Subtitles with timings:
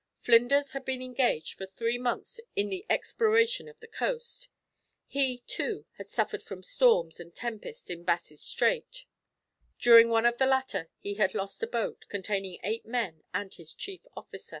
[0.19, 4.49] Flinders had been engaged for three months in the exploration of the coast.
[5.05, 9.05] He, too, had suffered from storms and tempest in Bass's Strait;
[9.77, 13.75] during one of the latter he had lost a boat, containing eight men and his
[13.75, 14.49] chief officer.